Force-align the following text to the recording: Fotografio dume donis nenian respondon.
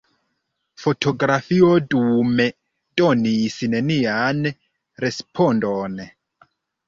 Fotografio 0.83 1.67
dume 1.91 2.47
donis 3.01 3.59
nenian 3.75 4.41
respondon. 5.05 6.01